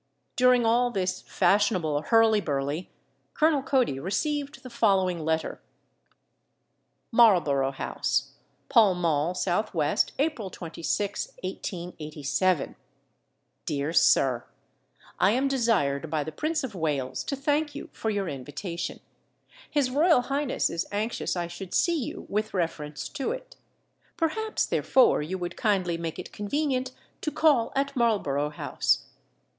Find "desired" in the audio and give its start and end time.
15.47-16.09